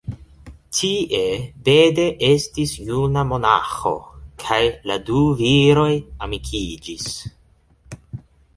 Tie 0.75 1.17
Bede 1.67 2.05
estis 2.29 2.71
juna 2.87 3.23
monaĥo, 3.33 3.93
kaj 4.45 4.61
la 4.93 4.99
du 5.11 5.21
viroj 5.45 5.87
amikiĝis. 6.29 7.07